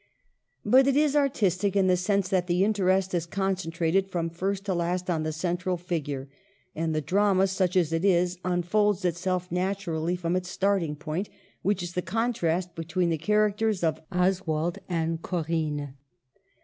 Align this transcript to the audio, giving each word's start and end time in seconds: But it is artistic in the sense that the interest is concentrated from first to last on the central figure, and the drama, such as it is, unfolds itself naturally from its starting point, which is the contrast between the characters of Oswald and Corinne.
But 0.65 0.87
it 0.87 0.95
is 0.97 1.15
artistic 1.15 1.75
in 1.75 1.85
the 1.85 1.95
sense 1.95 2.27
that 2.29 2.47
the 2.47 2.63
interest 2.63 3.13
is 3.13 3.27
concentrated 3.27 4.09
from 4.09 4.31
first 4.31 4.65
to 4.65 4.73
last 4.73 5.11
on 5.11 5.21
the 5.21 5.31
central 5.31 5.77
figure, 5.77 6.27
and 6.73 6.95
the 6.95 7.01
drama, 7.01 7.45
such 7.45 7.75
as 7.77 7.93
it 7.93 8.03
is, 8.03 8.39
unfolds 8.43 9.05
itself 9.05 9.51
naturally 9.51 10.15
from 10.15 10.35
its 10.35 10.49
starting 10.49 10.95
point, 10.95 11.29
which 11.61 11.83
is 11.83 11.93
the 11.93 12.01
contrast 12.01 12.73
between 12.73 13.09
the 13.11 13.17
characters 13.19 13.83
of 13.83 14.01
Oswald 14.11 14.79
and 14.89 15.21
Corinne. 15.21 15.93